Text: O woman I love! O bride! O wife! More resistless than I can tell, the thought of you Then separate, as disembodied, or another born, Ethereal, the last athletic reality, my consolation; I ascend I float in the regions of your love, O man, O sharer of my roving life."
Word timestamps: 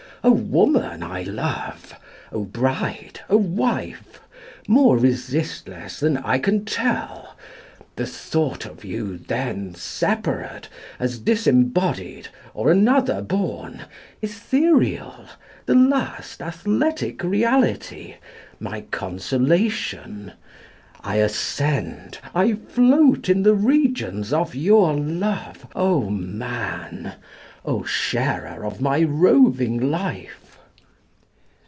O 0.23 0.29
woman 0.29 1.01
I 1.01 1.23
love! 1.23 1.95
O 2.31 2.43
bride! 2.45 3.21
O 3.27 3.37
wife! 3.37 4.19
More 4.67 4.95
resistless 4.95 5.99
than 5.99 6.17
I 6.17 6.37
can 6.37 6.63
tell, 6.63 7.35
the 7.95 8.05
thought 8.05 8.63
of 8.67 8.85
you 8.85 9.17
Then 9.17 9.73
separate, 9.73 10.69
as 10.99 11.17
disembodied, 11.17 12.27
or 12.53 12.69
another 12.69 13.23
born, 13.23 13.85
Ethereal, 14.21 15.25
the 15.65 15.73
last 15.73 16.39
athletic 16.39 17.23
reality, 17.23 18.17
my 18.59 18.81
consolation; 18.91 20.33
I 21.03 21.15
ascend 21.15 22.19
I 22.35 22.53
float 22.53 23.27
in 23.27 23.41
the 23.41 23.55
regions 23.55 24.31
of 24.33 24.53
your 24.53 24.93
love, 24.93 25.65
O 25.75 26.11
man, 26.11 27.15
O 27.63 27.83
sharer 27.83 28.65
of 28.65 28.81
my 28.81 29.03
roving 29.03 29.91
life." 29.91 30.37